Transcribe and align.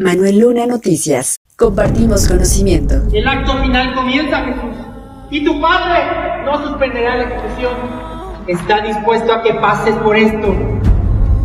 Manuel 0.00 0.38
Luna 0.38 0.66
Noticias. 0.66 1.40
Compartimos 1.56 2.26
conocimiento. 2.26 3.02
El 3.12 3.28
acto 3.28 3.60
final 3.62 3.94
comienza, 3.94 4.44
Jesús. 4.46 4.74
Y 5.30 5.44
tu 5.44 5.60
padre 5.60 6.42
no 6.46 6.66
suspenderá 6.66 7.18
la 7.18 7.24
ejecución. 7.24 7.72
Está 8.46 8.80
dispuesto 8.80 9.30
a 9.30 9.42
que 9.42 9.52
pases 9.52 9.94
por 9.96 10.16
esto. 10.16 10.56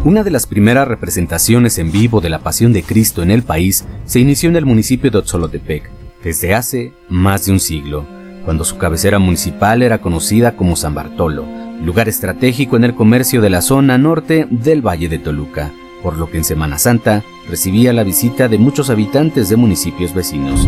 Una 0.05 0.23
de 0.23 0.31
las 0.31 0.47
primeras 0.47 0.87
representaciones 0.87 1.77
en 1.79 1.91
vivo 1.91 2.21
de 2.21 2.29
la 2.29 2.39
Pasión 2.39 2.71
de 2.71 2.83
Cristo 2.83 3.23
en 3.23 3.31
el 3.31 3.43
país 3.43 3.83
se 4.05 4.21
inició 4.21 4.47
en 4.47 4.55
el 4.55 4.65
municipio 4.65 5.11
de 5.11 5.17
Otzolotepec, 5.17 5.89
desde 6.23 6.55
hace 6.55 6.93
más 7.09 7.45
de 7.45 7.51
un 7.51 7.59
siglo, 7.59 8.05
cuando 8.45 8.63
su 8.63 8.77
cabecera 8.77 9.19
municipal 9.19 9.83
era 9.83 9.97
conocida 9.97 10.55
como 10.55 10.77
San 10.77 10.95
Bartolo, 10.95 11.45
lugar 11.83 12.07
estratégico 12.07 12.77
en 12.77 12.85
el 12.85 12.95
comercio 12.95 13.41
de 13.41 13.49
la 13.49 13.61
zona 13.61 13.97
norte 13.97 14.47
del 14.49 14.81
Valle 14.81 15.09
de 15.09 15.19
Toluca, 15.19 15.73
por 16.05 16.17
lo 16.17 16.29
que 16.29 16.37
en 16.37 16.43
Semana 16.43 16.77
Santa 16.77 17.23
recibía 17.49 17.91
la 17.91 18.03
visita 18.03 18.47
de 18.47 18.59
muchos 18.59 18.91
habitantes 18.91 19.49
de 19.49 19.55
municipios 19.55 20.13
vecinos. 20.13 20.67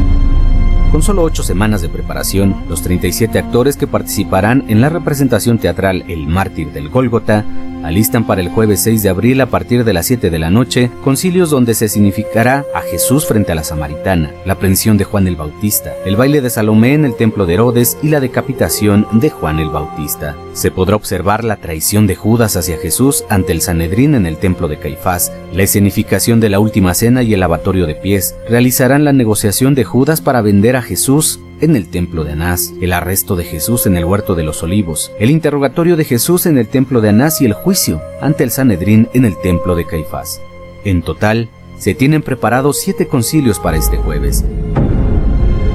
Con 0.91 1.04
solo 1.04 1.22
ocho 1.22 1.44
semanas 1.44 1.84
de 1.84 1.90
preparación, 1.90 2.64
los 2.68 2.82
37 2.82 3.38
actores 3.38 3.78
que 3.78 3.86
participarán 3.86 4.66
en 4.68 4.81
la 4.81 4.90
representación 4.90 5.59
teatral 5.59 6.04
El 6.08 6.26
Mártir 6.26 6.72
del 6.72 6.90
Gólgota 6.90 7.45
alistan 7.84 8.26
para 8.26 8.41
el 8.41 8.49
jueves 8.49 8.81
6 8.81 9.04
de 9.04 9.09
abril 9.09 9.41
a 9.41 9.48
partir 9.48 9.84
de 9.84 9.94
las 9.94 10.05
7 10.05 10.30
de 10.30 10.40
la 10.40 10.49
noche 10.49 10.90
concilios 11.04 11.49
donde 11.49 11.73
se 11.73 11.88
significará 11.88 12.66
a 12.73 12.81
Jesús 12.81 13.26
frente 13.26 13.52
a 13.52 13.55
la 13.55 13.63
Samaritana, 13.63 14.31
la 14.45 14.53
aprehensión 14.53 14.98
de 14.98 15.03
Juan 15.03 15.27
el 15.27 15.36
Bautista, 15.36 15.94
el 16.05 16.16
baile 16.16 16.41
de 16.41 16.50
Salomé 16.50 16.94
en 16.94 17.05
el 17.05 17.16
templo 17.16 17.45
de 17.45 17.55
Herodes 17.55 17.98
y 18.03 18.09
la 18.09 18.20
decapitación 18.20 19.08
de 19.13 19.30
Juan 19.30 19.59
el 19.59 19.70
Bautista. 19.70 20.36
Se 20.53 20.72
podrá 20.72 20.95
observar 20.95 21.44
la 21.44 21.58
traición 21.58 22.08
de 22.08 22.16
Judas 22.16 22.55
hacia 22.55 22.77
Jesús 22.77 23.23
ante 23.30 23.52
el 23.52 23.62
Sanedrín 23.62 24.16
en 24.16 24.25
el 24.25 24.38
templo 24.38 24.67
de 24.67 24.80
Caifás, 24.80 25.31
la 25.53 25.64
escenificación 25.64 26.39
de 26.39 26.50
la 26.50 26.59
última 26.59 26.94
cena 26.94 27.23
y 27.23 27.34
el 27.34 27.39
lavatorio 27.39 27.86
de 27.86 27.95
pies. 27.95 28.36
Realizarán 28.50 29.05
la 29.05 29.14
negociación 29.14 29.75
de 29.75 29.84
Judas 29.84 30.22
para 30.22 30.41
vender 30.41 30.75
a 30.75 30.81
Jesús 30.81 31.39
en 31.61 31.75
el 31.75 31.88
templo 31.88 32.23
de 32.23 32.33
Anás, 32.33 32.73
el 32.81 32.94
arresto 32.94 33.36
de 33.36 33.44
Jesús 33.44 33.86
en 33.86 33.97
el 33.97 34.05
huerto 34.05 34.36
de 34.36 34.44
los 34.44 34.63
olivos, 34.63 35.11
el 35.19 35.31
interrogatorio 35.31 35.95
de 35.95 36.05
Jesús 36.05 36.45
en 36.45 36.58
el 36.58 36.67
templo 36.67 37.02
de 37.02 37.09
Anás 37.09 37.41
y 37.41 37.45
el 37.45 37.53
juicio 37.53 38.02
ante 38.22 38.44
el 38.44 38.52
Sanedrín 38.52 39.09
en 39.14 39.25
el 39.25 39.39
templo 39.41 39.75
de 39.75 39.86
Caifás. 39.86 40.41
En 40.83 41.02
total, 41.02 41.49
se 41.77 41.94
tienen 41.94 42.22
preparados 42.22 42.80
siete 42.80 43.08
concilios 43.08 43.59
para 43.59 43.77
este 43.77 43.97
jueves. 43.97 44.44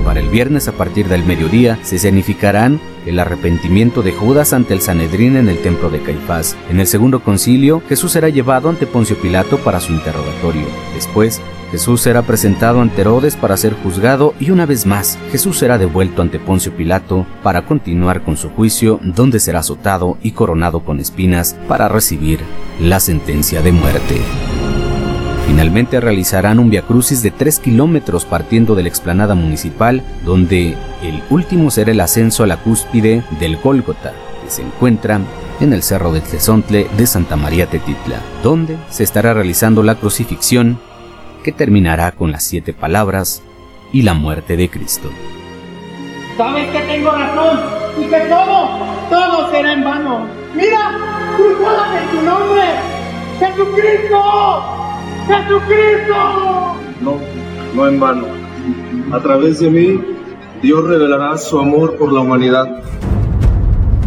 Para 0.04 0.20
el 0.20 0.28
viernes 0.28 0.68
a 0.68 0.72
partir 0.72 1.08
del 1.08 1.24
mediodía 1.24 1.78
se 1.82 1.98
significarán 1.98 2.80
el 3.06 3.18
arrepentimiento 3.18 4.02
de 4.02 4.12
Judas 4.12 4.52
ante 4.52 4.74
el 4.74 4.80
Sanedrín 4.80 5.36
en 5.36 5.48
el 5.48 5.58
templo 5.62 5.90
de 5.90 6.02
Caifás. 6.02 6.56
En 6.70 6.80
el 6.80 6.86
segundo 6.86 7.20
concilio, 7.22 7.82
Jesús 7.88 8.12
será 8.12 8.28
llevado 8.28 8.68
ante 8.68 8.86
Poncio 8.86 9.16
Pilato 9.16 9.58
para 9.58 9.80
su 9.80 9.92
interrogatorio. 9.92 10.66
Después, 10.94 11.40
Jesús 11.72 12.02
será 12.02 12.20
presentado 12.20 12.82
ante 12.82 13.00
Herodes 13.00 13.34
para 13.34 13.56
ser 13.56 13.72
juzgado 13.72 14.34
y 14.38 14.50
una 14.50 14.66
vez 14.66 14.84
más 14.84 15.18
Jesús 15.30 15.58
será 15.58 15.78
devuelto 15.78 16.20
ante 16.20 16.38
Poncio 16.38 16.76
Pilato 16.76 17.26
para 17.42 17.64
continuar 17.64 18.22
con 18.22 18.36
su 18.36 18.50
juicio 18.50 19.00
donde 19.02 19.40
será 19.40 19.60
azotado 19.60 20.18
y 20.22 20.32
coronado 20.32 20.84
con 20.84 21.00
espinas 21.00 21.56
para 21.68 21.88
recibir 21.88 22.40
la 22.78 23.00
sentencia 23.00 23.62
de 23.62 23.72
muerte. 23.72 24.20
Finalmente 25.46 26.00
realizarán 26.00 26.58
un 26.58 26.70
viacrucis 26.70 27.22
de 27.22 27.30
3 27.30 27.58
kilómetros 27.58 28.24
partiendo 28.24 28.74
de 28.74 28.82
la 28.82 28.88
explanada 28.88 29.34
municipal, 29.34 30.02
donde 30.24 30.76
el 31.02 31.22
último 31.30 31.70
será 31.70 31.90
el 31.90 32.00
ascenso 32.00 32.44
a 32.44 32.46
la 32.46 32.56
cúspide 32.56 33.22
del 33.38 33.56
Gólgota, 33.56 34.12
que 34.42 34.50
se 34.50 34.62
encuentra 34.62 35.20
en 35.60 35.72
el 35.72 35.82
cerro 35.82 36.12
de 36.12 36.20
Tlezontle 36.20 36.88
de 36.96 37.06
Santa 37.06 37.36
María 37.36 37.66
Tetitla, 37.66 38.20
donde 38.42 38.76
se 38.90 39.04
estará 39.04 39.34
realizando 39.34 39.82
la 39.82 39.96
crucifixión 39.96 40.78
que 41.42 41.52
terminará 41.52 42.12
con 42.12 42.32
las 42.32 42.44
siete 42.44 42.72
palabras 42.72 43.42
y 43.92 44.02
la 44.02 44.14
muerte 44.14 44.56
de 44.56 44.70
Cristo. 44.70 45.10
Sabes 46.36 46.70
que 46.70 46.80
tengo 46.80 47.10
razón 47.10 47.60
y 48.00 48.04
que 48.08 48.20
todo, 48.20 48.78
todo 49.10 49.50
será 49.50 49.72
en 49.72 49.84
vano. 49.84 50.26
Mira, 50.54 50.98
cruzada 51.36 52.02
en 52.02 52.10
tu 52.10 52.22
nombre, 52.22 52.62
Jesucristo, 53.38 54.81
Jesucristo. 55.26 56.14
No, 57.00 57.18
no 57.74 57.88
en 57.88 58.00
vano. 58.00 58.26
A 59.12 59.20
través 59.20 59.60
de 59.60 59.70
mí, 59.70 60.00
Dios 60.62 60.84
revelará 60.84 61.36
su 61.38 61.58
amor 61.58 61.96
por 61.96 62.12
la 62.12 62.20
humanidad. 62.20 62.82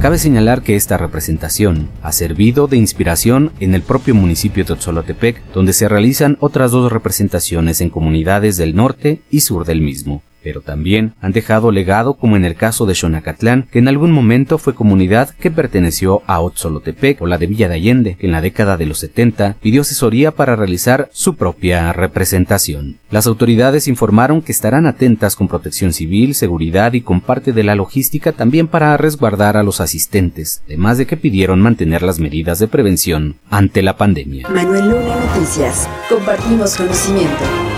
Cabe 0.01 0.17
señalar 0.17 0.61
que 0.61 0.75
esta 0.75 0.97
representación 0.97 1.89
ha 2.03 2.11
servido 2.11 2.67
de 2.67 2.77
inspiración 2.77 3.51
en 3.59 3.73
el 3.73 3.81
propio 3.81 4.13
municipio 4.13 4.63
de 4.63 4.73
Otzolotepec, 4.73 5.41
donde 5.51 5.73
se 5.73 5.89
realizan 5.89 6.37
otras 6.41 6.71
dos 6.71 6.91
representaciones 6.91 7.81
en 7.81 7.89
comunidades 7.89 8.57
del 8.57 8.75
norte 8.75 9.21
y 9.31 9.39
sur 9.39 9.65
del 9.65 9.81
mismo 9.81 10.21
pero 10.45 10.61
también 10.61 11.15
han 11.21 11.31
dejado 11.31 11.71
legado 11.71 12.13
como 12.13 12.35
en 12.35 12.45
el 12.45 12.53
caso 12.53 12.85
de 12.85 12.93
Xonacatlán, 12.93 13.67
que 13.71 13.79
en 13.79 13.87
algún 13.87 14.11
momento 14.11 14.59
fue 14.59 14.75
comunidad 14.75 15.31
que 15.31 15.49
perteneció 15.49 16.21
a 16.27 16.39
Otzolotepec 16.39 17.19
o 17.23 17.25
la 17.25 17.39
de 17.39 17.47
Villa 17.47 17.67
de 17.67 17.73
Allende, 17.73 18.15
que 18.15 18.27
en 18.27 18.31
la 18.31 18.41
década 18.41 18.77
de 18.77 18.85
los 18.85 18.99
70 18.99 19.55
pidió 19.59 19.81
asesoría 19.81 20.29
para 20.29 20.55
realizar 20.55 21.09
su 21.11 21.35
propia 21.35 21.91
representación. 21.93 22.99
Las 23.09 23.25
autoridades 23.25 23.87
informaron 23.87 24.43
que 24.43 24.51
estarán 24.51 24.85
atentas 24.85 25.35
con 25.35 25.47
protección 25.47 25.93
civil, 25.93 26.35
seguridad 26.35 26.93
y 26.93 27.01
con 27.01 27.21
parte 27.21 27.51
de 27.51 27.63
la 27.63 27.73
logística 27.73 28.31
también 28.31 28.67
para 28.67 28.95
resguardar 28.97 29.57
a 29.57 29.63
los 29.63 29.81
asistentes, 29.81 30.61
además 30.67 30.99
de 30.99 31.07
que 31.07 31.17
pidieron 31.17 31.59
mantener 31.59 32.03
las 32.03 32.19
medidas 32.19 32.59
de 32.59 32.67
prevención 32.67 33.37
ante 33.49 33.81
la 33.81 33.97
pandemia. 33.97 34.47
Manuel 34.49 34.89
Luna 34.89 35.15
Noticias. 35.25 35.89
Compartimos 36.07 36.75
conocimiento. 36.75 37.74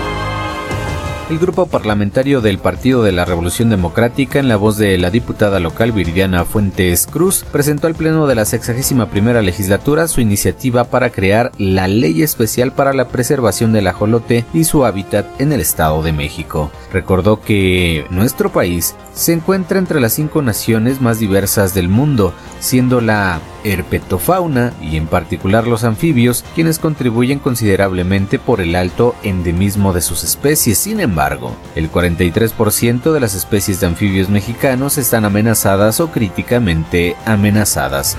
El 1.30 1.38
grupo 1.38 1.66
parlamentario 1.66 2.40
del 2.40 2.56
Partido 2.56 3.02
de 3.02 3.12
la 3.12 3.26
Revolución 3.26 3.68
Democrática, 3.68 4.38
en 4.38 4.48
la 4.48 4.56
voz 4.56 4.78
de 4.78 4.96
la 4.96 5.10
diputada 5.10 5.60
local 5.60 5.92
Viridiana 5.92 6.46
Fuentes 6.46 7.06
Cruz, 7.06 7.44
presentó 7.52 7.86
al 7.86 7.94
Pleno 7.94 8.26
de 8.26 8.34
la 8.34 8.46
61 8.46 9.10
primera 9.10 9.42
legislatura 9.42 10.08
su 10.08 10.22
iniciativa 10.22 10.84
para 10.84 11.10
crear 11.10 11.52
la 11.58 11.86
Ley 11.86 12.22
Especial 12.22 12.72
para 12.72 12.94
la 12.94 13.08
Preservación 13.08 13.74
del 13.74 13.88
Ajolote 13.88 14.46
y 14.54 14.64
su 14.64 14.86
hábitat 14.86 15.26
en 15.38 15.52
el 15.52 15.60
Estado 15.60 16.02
de 16.02 16.14
México. 16.14 16.70
Recordó 16.94 17.42
que 17.42 18.06
nuestro 18.08 18.50
país 18.50 18.94
se 19.12 19.34
encuentra 19.34 19.78
entre 19.78 20.00
las 20.00 20.14
cinco 20.14 20.40
naciones 20.40 21.02
más 21.02 21.18
diversas 21.18 21.74
del 21.74 21.90
mundo, 21.90 22.32
siendo 22.58 23.02
la 23.02 23.40
herpetofauna 23.64 24.72
y 24.80 24.96
en 24.96 25.06
particular 25.06 25.66
los 25.66 25.84
anfibios 25.84 26.44
quienes 26.54 26.78
contribuyen 26.78 27.38
considerablemente 27.38 28.38
por 28.38 28.62
el 28.62 28.74
alto 28.76 29.14
endemismo 29.24 29.92
de 29.92 30.00
sus 30.00 30.24
especies. 30.24 30.78
Sin 30.78 31.00
embargo, 31.00 31.17
el 31.74 31.90
43% 31.90 33.12
de 33.12 33.20
las 33.20 33.34
especies 33.34 33.80
de 33.80 33.88
anfibios 33.88 34.28
mexicanos 34.28 34.98
están 34.98 35.24
amenazadas 35.24 35.98
o 36.00 36.12
críticamente 36.12 37.16
amenazadas. 37.24 38.16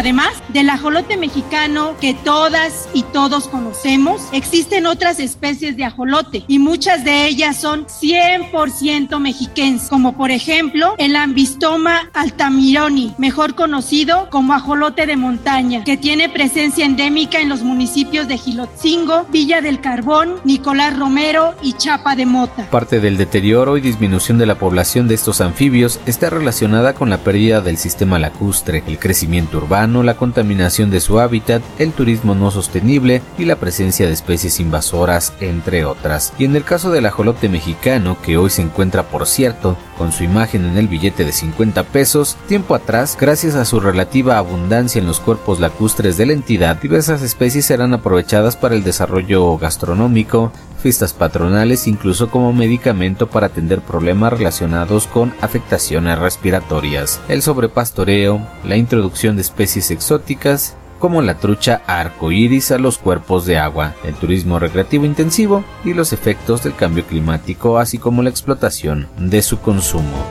Además 0.00 0.32
del 0.48 0.70
ajolote 0.70 1.18
mexicano 1.18 1.94
que 2.00 2.14
todas 2.14 2.88
y 2.94 3.02
todos 3.02 3.48
conocemos, 3.48 4.22
existen 4.32 4.86
otras 4.86 5.20
especies 5.20 5.76
de 5.76 5.84
ajolote 5.84 6.42
y 6.48 6.58
muchas 6.58 7.04
de 7.04 7.26
ellas 7.26 7.60
son 7.60 7.84
100% 7.84 9.18
mexiquenses, 9.18 9.90
como 9.90 10.16
por 10.16 10.30
ejemplo 10.30 10.94
el 10.96 11.16
Ambistoma 11.16 12.08
altamironi, 12.14 13.14
mejor 13.18 13.54
conocido 13.54 14.30
como 14.30 14.54
ajolote 14.54 15.04
de 15.04 15.18
montaña, 15.18 15.84
que 15.84 15.98
tiene 15.98 16.30
presencia 16.30 16.86
endémica 16.86 17.38
en 17.38 17.50
los 17.50 17.60
municipios 17.60 18.26
de 18.26 18.38
Gilotzingo, 18.38 19.26
Villa 19.30 19.60
del 19.60 19.82
Carbón, 19.82 20.36
Nicolás 20.44 20.98
Romero 20.98 21.54
y 21.60 21.74
Chapa 21.74 22.16
de 22.16 22.24
Mota. 22.24 22.70
Parte 22.70 23.00
del 23.00 23.18
deterioro 23.18 23.76
y 23.76 23.82
disminución 23.82 24.38
de 24.38 24.46
la 24.46 24.54
población 24.54 25.08
de 25.08 25.14
estos 25.16 25.42
anfibios 25.42 26.00
está 26.06 26.30
relacionada 26.30 26.94
con 26.94 27.10
la 27.10 27.18
pérdida 27.18 27.60
del 27.60 27.76
sistema 27.76 28.18
lacustre, 28.18 28.82
el 28.86 28.98
crecimiento 28.98 29.58
urbano, 29.58 29.89
la 30.02 30.16
contaminación 30.16 30.90
de 30.90 31.00
su 31.00 31.20
hábitat, 31.20 31.62
el 31.78 31.92
turismo 31.92 32.34
no 32.34 32.50
sostenible 32.50 33.22
y 33.36 33.44
la 33.44 33.56
presencia 33.56 34.06
de 34.06 34.12
especies 34.12 34.60
invasoras, 34.60 35.32
entre 35.40 35.84
otras. 35.84 36.32
Y 36.38 36.44
en 36.44 36.56
el 36.56 36.64
caso 36.64 36.90
del 36.90 37.06
ajolote 37.06 37.48
mexicano, 37.48 38.16
que 38.22 38.36
hoy 38.36 38.50
se 38.50 38.62
encuentra, 38.62 39.02
por 39.04 39.26
cierto, 39.26 39.76
con 39.98 40.12
su 40.12 40.24
imagen 40.24 40.64
en 40.64 40.78
el 40.78 40.88
billete 40.88 41.24
de 41.24 41.32
50 41.32 41.82
pesos, 41.84 42.36
tiempo 42.48 42.74
atrás, 42.74 43.16
gracias 43.20 43.54
a 43.54 43.64
su 43.64 43.80
relativa 43.80 44.38
abundancia 44.38 44.98
en 44.98 45.06
los 45.06 45.20
cuerpos 45.20 45.60
lacustres 45.60 46.16
de 46.16 46.26
la 46.26 46.32
entidad, 46.32 46.80
diversas 46.80 47.22
especies 47.22 47.66
serán 47.66 47.92
aprovechadas 47.92 48.56
para 48.56 48.74
el 48.74 48.84
desarrollo 48.84 49.58
gastronómico, 49.58 50.52
fiestas 50.80 51.12
patronales, 51.12 51.86
incluso 51.86 52.30
como 52.30 52.52
medicamento 52.52 53.28
para 53.28 53.46
atender 53.46 53.80
problemas 53.80 54.32
relacionados 54.32 55.06
con 55.06 55.32
afectaciones 55.40 56.18
respiratorias, 56.18 57.20
el 57.28 57.42
sobrepastoreo, 57.42 58.46
la 58.64 58.76
introducción 58.76 59.36
de 59.36 59.42
especies 59.42 59.90
exóticas, 59.90 60.76
como 60.98 61.22
la 61.22 61.38
trucha 61.38 61.82
arcoíris 61.86 62.70
a 62.70 62.78
los 62.78 62.98
cuerpos 62.98 63.46
de 63.46 63.58
agua, 63.58 63.94
el 64.04 64.14
turismo 64.14 64.58
recreativo 64.58 65.06
intensivo 65.06 65.64
y 65.84 65.94
los 65.94 66.12
efectos 66.12 66.62
del 66.62 66.76
cambio 66.76 67.04
climático, 67.06 67.78
así 67.78 67.98
como 67.98 68.22
la 68.22 68.30
explotación 68.30 69.08
de 69.16 69.42
su 69.42 69.60
consumo. 69.60 70.26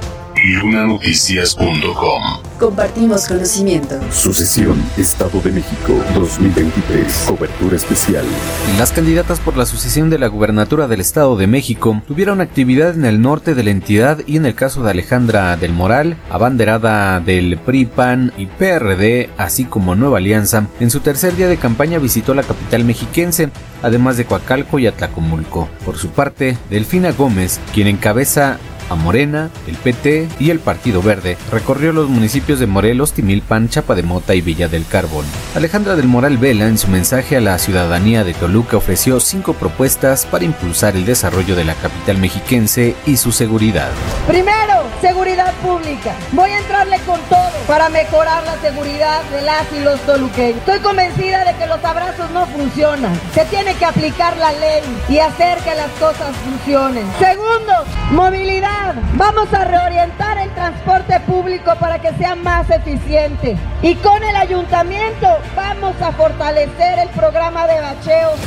Compartimos 2.60 3.26
conocimiento. 3.26 3.98
Sucesión, 4.12 4.84
Estado 4.98 5.40
de 5.40 5.50
México, 5.50 5.94
2023. 6.14 7.26
Cobertura 7.30 7.78
especial. 7.78 8.26
Las 8.78 8.92
candidatas 8.92 9.40
por 9.40 9.56
la 9.56 9.66
sucesión 9.66 10.10
de 10.10 10.20
la 10.20 10.28
gubernatura 10.28 10.90
del 10.90 11.00
Estado 11.00 11.38
de 11.38 11.48
México 11.48 12.02
tuvieron 12.06 12.42
actividad 12.42 12.96
en 12.96 13.06
el 13.06 13.22
norte 13.22 13.56
de 13.56 13.64
la 13.64 13.70
entidad 13.70 14.20
y 14.28 14.36
en 14.36 14.46
el 14.46 14.56
caso 14.56 14.84
de 14.84 14.92
Alejandra 14.92 15.56
del 15.56 15.72
Moral, 15.72 16.18
abanderada 16.30 17.22
del 17.22 17.58
PRI, 17.58 17.86
PAN 17.86 18.34
y 18.38 18.48
PRD, 18.48 19.30
así 19.38 19.64
como 19.64 19.96
Nueva 19.96 20.18
Alianza, 20.18 20.68
en 20.82 20.92
su 20.92 21.00
tercer 21.00 21.38
día 21.38 21.48
de 21.48 21.56
campaña 21.56 21.98
visitó 21.98 22.34
la 22.34 22.44
capital 22.44 22.84
mexiquense, 22.84 23.52
además 23.82 24.18
de 24.18 24.26
Coacalco 24.26 24.80
y 24.80 24.88
Atlacomulco. 24.88 25.70
Por 25.86 25.98
su 25.98 26.10
parte, 26.10 26.58
Delfina 26.70 27.14
Gómez, 27.14 27.62
quien 27.74 27.88
encabeza 27.88 28.60
a 28.90 28.96
Morena, 28.96 29.50
el 29.68 29.76
PT 29.76 30.28
y 30.40 30.50
el 30.50 30.60
Partido 30.60 31.02
Verde, 31.02 31.38
recorrió 31.52 31.94
los 31.94 32.10
municipios 32.10 32.60
de 32.60 32.68
Morelos, 32.68 33.14
Timilpan, 33.14 33.70
Chapa 33.70 33.96
de 33.96 34.04
Mota 34.04 34.36
y 34.36 34.42
Villa 34.42 34.68
del 34.68 34.86
Carbón. 34.86 35.26
Alejandra 35.56 35.96
del 35.96 36.08
Moral 36.08 36.38
Vela, 36.38 36.68
en 36.68 36.78
su 36.78 36.88
mensaje 36.88 37.38
a 37.38 37.42
la 37.42 37.58
ciudadanía 37.60 38.24
de 38.24 38.34
Toluca, 38.34 38.78
ofreció 38.78 39.20
cinco 39.20 39.54
propuestas 39.54 40.26
para 40.26 40.46
impulsar 40.46 40.96
el 40.96 41.06
desarrollo 41.06 41.56
de 41.56 41.66
la 41.66 41.76
capital 41.76 42.18
mexiquense 42.18 42.96
y 43.06 43.18
su 43.18 43.32
seguridad. 43.32 43.90
Primero, 44.28 44.84
seguridad 45.02 45.54
pública. 45.56 46.14
Voy 46.32 46.50
a 46.50 46.60
entrarle 46.60 47.00
con 47.06 47.20
todo 47.30 47.52
para 47.68 47.90
mejorar 47.90 48.44
la 48.44 48.60
seguridad 48.60 49.24
de 49.32 49.42
las 49.42 49.66
y 49.72 49.84
los 49.84 50.00
toluqueños. 50.02 50.58
Estoy 50.58 50.80
convencida 50.80 51.46
de 51.46 51.56
que 51.56 51.68
los 51.68 51.84
abrazos 51.84 52.30
no 52.32 52.46
funcionan. 52.48 53.20
Se 53.34 53.46
tiene 53.46 53.74
que 53.76 53.86
aplicar 53.86 54.36
la 54.38 54.52
ley 54.54 54.82
y 55.08 55.20
hacer 55.20 55.58
que 55.60 55.76
las 55.76 55.92
cosas 56.00 56.36
funcionen. 56.38 57.06
Segundo, 57.20 57.74
movilidad 58.12 58.79
Vamos 59.14 59.54
a 59.54 59.66
reorientar 59.66 60.38
el 60.38 60.50
transporte 60.52 61.20
público 61.22 61.74
para 61.80 62.00
que 62.00 62.12
sea 62.14 62.36
más 62.36 62.70
eficiente. 62.70 63.58
Y 63.82 63.96
con 63.96 64.24
el 64.24 64.36
ayuntamiento 64.36 65.28
vamos 65.56 66.02
a 66.02 66.12
fortalecer 66.12 67.00
el 67.00 67.10
programa 67.10 67.68
de 67.68 67.82
bacheos 67.82 68.40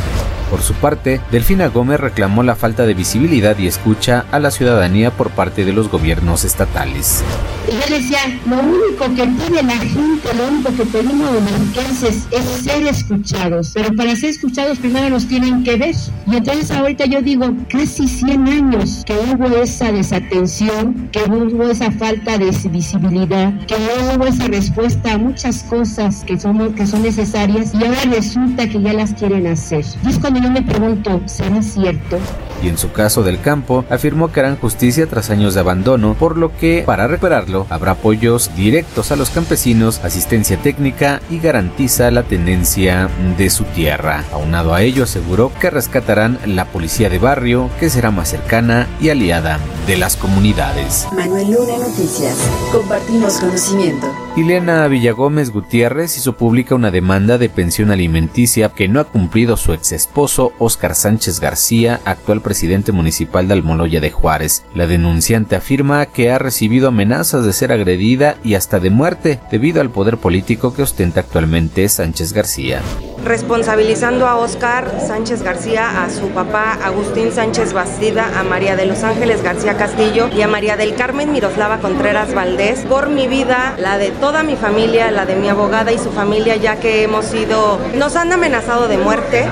por 0.52 0.60
su 0.60 0.75
parte, 0.75 1.19
Delfina 1.31 1.69
Gómez 1.69 1.99
reclamó 1.99 2.43
la 2.43 2.54
falta 2.54 2.84
de 2.84 2.93
visibilidad 2.93 3.58
y 3.58 3.66
escucha 3.66 4.26
a 4.31 4.38
la 4.38 4.50
ciudadanía 4.50 5.10
por 5.10 5.31
parte 5.31 5.64
de 5.64 5.72
los 5.72 5.88
gobiernos 5.88 6.44
estatales. 6.44 7.25
Yo 7.70 7.94
decía, 7.94 8.19
lo 8.44 8.58
único 8.58 9.04
que 9.14 9.25
pide 9.25 9.62
la 9.62 9.78
gente, 9.78 10.28
lo 10.37 10.49
único 10.49 10.76
que 10.76 10.84
pedimos 10.84 11.32
los 11.32 11.43
mexicanos 11.43 12.02
es 12.02 12.44
ser 12.62 12.87
escuchados, 12.87 13.70
pero 13.72 13.96
para 13.96 14.14
ser 14.14 14.28
escuchados 14.28 14.78
primero 14.78 15.08
nos 15.08 15.26
tienen 15.26 15.64
que 15.64 15.76
ver. 15.76 15.94
Y 16.26 16.37
entonces 16.37 16.70
ahorita 16.70 17.06
yo 17.06 17.22
digo, 17.22 17.46
casi 17.70 18.06
100 18.06 18.46
años 18.46 19.05
que 19.06 19.14
hubo 19.14 19.56
esa 19.56 19.90
desatención, 19.90 21.08
que 21.12 21.20
hubo 21.31 21.70
esa 21.70 21.90
falta 21.93 22.37
de 22.37 22.50
visibilidad, 22.69 23.55
que 23.66 23.76
no 23.78 24.16
hubo 24.16 24.26
esa 24.26 24.48
respuesta 24.48 25.14
a 25.14 25.19
muchas 25.19 25.62
cosas 25.62 26.25
que 26.25 26.38
son, 26.38 26.75
que 26.75 26.87
son 26.87 27.02
necesarias 27.02 27.72
y 27.72 27.87
ahora 27.87 28.02
resulta 28.10 28.69
que 28.69 28.82
ya 28.82 28.93
las 28.93 29.14
quieren 29.14 29.46
hacer. 29.46 29.87
Y 30.05 30.10
es 30.10 30.19
cuando 30.19 30.41
yo 30.42 30.50
me 30.50 30.62
pregunto, 30.62 31.20
¿será 31.26 31.62
cierto? 31.62 32.18
Y 32.62 32.68
en 32.68 32.78
su 32.78 32.92
caso 32.92 33.22
del 33.22 33.40
campo, 33.40 33.84
afirmó 33.90 34.30
que 34.30 34.40
harán 34.40 34.56
justicia 34.56 35.06
tras 35.06 35.30
años 35.30 35.54
de 35.54 35.60
abandono, 35.60 36.14
por 36.14 36.36
lo 36.36 36.56
que, 36.56 36.84
para 36.86 37.08
recuperarlo, 37.08 37.66
habrá 37.70 37.92
apoyos 37.92 38.50
directos 38.54 39.10
a 39.10 39.16
los 39.16 39.30
campesinos, 39.30 40.00
asistencia 40.04 40.56
técnica 40.56 41.20
y 41.28 41.40
garantiza 41.40 42.10
la 42.10 42.22
tenencia 42.22 43.08
de 43.36 43.50
su 43.50 43.64
tierra. 43.64 44.24
Aunado 44.32 44.74
a 44.74 44.82
ello, 44.82 45.04
aseguró 45.04 45.50
que 45.60 45.70
rescatarán 45.70 46.38
la 46.46 46.66
policía 46.66 47.08
de 47.08 47.18
barrio, 47.18 47.68
que 47.80 47.90
será 47.90 48.10
más 48.10 48.28
cercana 48.28 48.86
y 49.00 49.08
aliada 49.08 49.58
de 49.86 49.96
las 49.96 50.16
comunidades. 50.16 51.08
Manuel 51.16 51.50
Luna 51.50 51.78
Noticias. 51.78 52.36
Compartimos 52.70 53.38
conocimiento. 53.38 54.06
Ileana 54.34 54.88
Villagómez 54.88 55.50
Gutiérrez 55.50 56.17
hizo 56.17 56.38
pública 56.38 56.75
una 56.75 56.90
demanda 56.90 57.37
de 57.37 57.50
pensión 57.50 57.90
alimenticia 57.90 58.70
que 58.70 58.88
no 58.88 58.99
ha 58.99 59.05
cumplido 59.05 59.58
su 59.58 59.75
ex 59.75 59.93
esposo 59.93 60.55
Óscar 60.58 60.94
Sánchez 60.94 61.38
García, 61.38 62.00
actual 62.06 62.40
presidente 62.40 62.93
municipal 62.93 63.46
de 63.46 63.52
Almoloya 63.52 64.00
de 64.00 64.11
Juárez. 64.11 64.64
La 64.75 64.87
denunciante 64.87 65.55
afirma 65.55 66.06
que 66.06 66.31
ha 66.31 66.38
recibido 66.38 66.88
amenazas 66.88 67.44
de 67.44 67.52
ser 67.52 67.73
agredida 67.73 68.37
y 68.43 68.55
hasta 68.55 68.81
de 68.81 68.88
muerte 68.88 69.38
debido 69.50 69.82
al 69.82 69.90
poder 69.90 70.17
político 70.17 70.73
que 70.73 70.81
ostenta 70.81 71.20
actualmente 71.20 71.87
Sánchez 71.90 72.32
García 72.32 72.81
responsabilizando 73.25 74.26
a 74.26 74.37
Óscar 74.37 75.00
Sánchez 75.00 75.43
García, 75.43 76.05
a 76.05 76.11
su 76.11 76.29
papá 76.29 76.73
Agustín 76.82 77.32
Sánchez 77.32 77.73
Bastida, 77.73 78.38
a 78.38 78.43
María 78.43 78.76
de 78.76 78.87
los 78.87 79.02
Ángeles 79.05 79.43
García 79.43 79.76
Castillo 79.76 80.29
y 80.29 80.43
a 80.43 80.49
María 80.49 80.76
del 80.76 80.94
Carmen 80.94 81.32
Miroslava 81.32 81.79
Contreras 81.79 82.34
Valdés 82.34 82.81
por 82.81 83.08
mi 83.08 83.29
vida, 83.29 83.75
la 83.79 83.99
de 83.99 84.11
toda 84.22 84.44
mi 84.44 84.54
familia, 84.54 85.10
la 85.10 85.26
de 85.26 85.34
mi 85.34 85.48
abogada 85.48 85.90
y 85.90 85.98
su 85.98 86.12
familia, 86.12 86.54
ya 86.54 86.78
que 86.78 87.02
hemos 87.02 87.24
sido, 87.24 87.80
nos 87.96 88.14
han 88.14 88.32
amenazado 88.32 88.86
de 88.86 88.96
muerte 88.96 89.48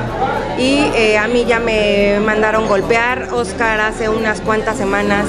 y 0.59 0.85
eh, 0.95 1.19
a 1.19 1.27
mí 1.27 1.45
ya 1.45 1.59
me 1.59 2.21
mandaron 2.25 2.69
golpear. 2.69 3.31
Óscar 3.33 3.81
hace 3.81 4.09
unas 4.09 4.41
cuantas 4.41 4.77
semanas 4.77 5.27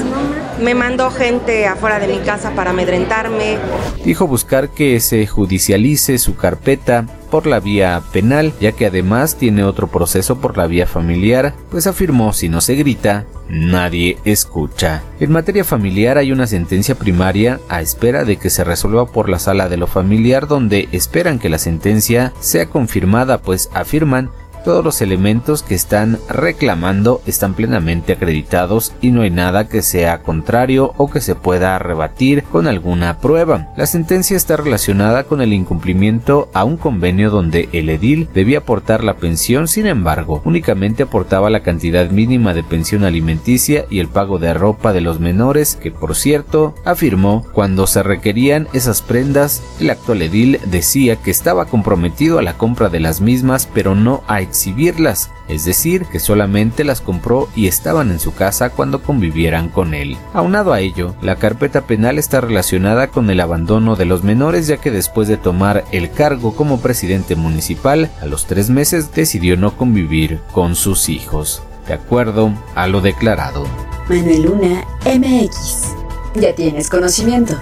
me 0.61 0.75
mandó 0.75 1.09
gente 1.09 1.65
afuera 1.65 1.97
de 1.97 2.05
mi 2.05 2.19
casa 2.19 2.51
para 2.51 2.69
amedrentarme. 2.69 3.57
Dijo 4.05 4.27
buscar 4.27 4.69
que 4.69 4.99
se 4.99 5.25
judicialice 5.25 6.19
su 6.19 6.35
carpeta 6.35 7.07
por 7.31 7.47
la 7.47 7.59
vía 7.59 7.99
penal, 8.11 8.53
ya 8.61 8.73
que 8.73 8.85
además 8.85 9.37
tiene 9.37 9.63
otro 9.63 9.87
proceso 9.87 10.39
por 10.39 10.55
la 10.55 10.67
vía 10.67 10.85
familiar, 10.85 11.55
pues 11.71 11.87
afirmó 11.87 12.33
si 12.33 12.47
no 12.47 12.61
se 12.61 12.75
grita, 12.75 13.25
nadie 13.49 14.19
escucha. 14.23 15.01
En 15.19 15.31
materia 15.31 15.63
familiar 15.63 16.19
hay 16.19 16.31
una 16.31 16.45
sentencia 16.45 16.93
primaria 16.93 17.59
a 17.69 17.81
espera 17.81 18.23
de 18.23 18.37
que 18.37 18.51
se 18.51 18.63
resuelva 18.63 19.07
por 19.07 19.29
la 19.29 19.39
sala 19.39 19.67
de 19.67 19.77
lo 19.77 19.87
familiar 19.87 20.47
donde 20.47 20.87
esperan 20.91 21.39
que 21.39 21.49
la 21.49 21.57
sentencia 21.57 22.33
sea 22.39 22.67
confirmada, 22.67 23.39
pues 23.41 23.71
afirman 23.73 24.29
todos 24.63 24.83
los 24.83 25.01
elementos 25.01 25.63
que 25.63 25.75
están 25.75 26.19
reclamando 26.29 27.21
están 27.25 27.53
plenamente 27.53 28.13
acreditados 28.13 28.93
y 29.01 29.11
no 29.11 29.21
hay 29.21 29.29
nada 29.29 29.67
que 29.67 29.81
sea 29.81 30.21
contrario 30.21 30.93
o 30.97 31.09
que 31.09 31.21
se 31.21 31.35
pueda 31.35 31.77
rebatir 31.79 32.43
con 32.43 32.67
alguna 32.67 33.19
prueba. 33.19 33.69
La 33.75 33.85
sentencia 33.85 34.37
está 34.37 34.57
relacionada 34.57 35.23
con 35.23 35.41
el 35.41 35.53
incumplimiento 35.53 36.49
a 36.53 36.63
un 36.63 36.77
convenio 36.77 37.29
donde 37.29 37.69
el 37.71 37.89
edil 37.89 38.29
debía 38.33 38.59
aportar 38.59 39.03
la 39.03 39.15
pensión, 39.15 39.67
sin 39.67 39.87
embargo, 39.87 40.41
únicamente 40.45 41.03
aportaba 41.03 41.49
la 41.49 41.61
cantidad 41.61 42.09
mínima 42.09 42.53
de 42.53 42.63
pensión 42.63 43.03
alimenticia 43.03 43.85
y 43.89 43.99
el 43.99 44.07
pago 44.07 44.39
de 44.39 44.53
ropa 44.53 44.93
de 44.93 45.01
los 45.01 45.19
menores, 45.19 45.75
que 45.75 45.91
por 45.91 46.15
cierto, 46.15 46.75
afirmó, 46.85 47.45
cuando 47.53 47.87
se 47.87 48.03
requerían 48.03 48.67
esas 48.73 49.01
prendas, 49.01 49.63
el 49.79 49.89
actual 49.89 50.21
edil 50.21 50.59
decía 50.65 51.15
que 51.15 51.31
estaba 51.31 51.65
comprometido 51.65 52.39
a 52.39 52.41
la 52.41 52.57
compra 52.57 52.89
de 52.89 52.99
las 52.99 53.21
mismas, 53.21 53.67
pero 53.73 53.95
no 53.95 54.23
a 54.27 54.41
exhibirlas, 54.51 55.31
es 55.47 55.65
decir, 55.65 56.05
que 56.05 56.19
solamente 56.19 56.83
las 56.83 57.01
compró 57.01 57.49
y 57.55 57.67
estaban 57.67 58.11
en 58.11 58.19
su 58.19 58.33
casa 58.33 58.69
cuando 58.69 59.01
convivieran 59.01 59.69
con 59.69 59.93
él. 59.93 60.17
Aunado 60.33 60.73
a 60.73 60.81
ello, 60.81 61.15
la 61.21 61.37
carpeta 61.37 61.81
penal 61.87 62.19
está 62.19 62.41
relacionada 62.41 63.07
con 63.07 63.29
el 63.29 63.39
abandono 63.39 63.95
de 63.95 64.05
los 64.05 64.23
menores 64.23 64.67
ya 64.67 64.77
que 64.77 64.91
después 64.91 65.27
de 65.27 65.37
tomar 65.37 65.85
el 65.91 66.11
cargo 66.11 66.53
como 66.55 66.81
presidente 66.81 67.35
municipal, 67.35 68.11
a 68.21 68.25
los 68.25 68.45
tres 68.45 68.69
meses 68.69 69.13
decidió 69.13 69.55
no 69.55 69.75
convivir 69.77 70.39
con 70.51 70.75
sus 70.75 71.09
hijos, 71.09 71.63
de 71.87 71.93
acuerdo 71.93 72.53
a 72.75 72.87
lo 72.87 73.01
declarado. 73.01 73.65
Manuel 74.09 74.43
Luna 74.43 74.85
MX. 75.05 75.95
Ya 76.35 76.53
tienes 76.53 76.89
conocimiento. 76.89 77.55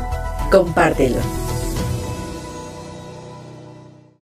Compártelo. 0.51 1.48